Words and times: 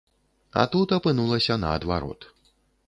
А 0.61 0.63
тут 0.75 0.95
апынулася 0.97 1.59
наадварот. 1.67 2.31